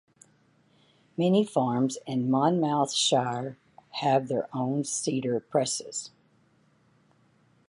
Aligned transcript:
Many 1.15 1.45
farms 1.45 1.99
in 2.07 2.27
Monmouthshire 2.31 3.59
have 4.01 4.29
their 4.29 4.49
own 4.51 4.83
cider 4.83 5.39
presses. 5.39 6.09